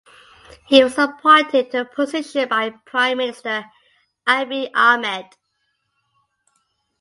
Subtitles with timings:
[0.65, 3.65] He was appointed to the position by Prime Minister
[4.27, 5.27] Abiy Ahmed.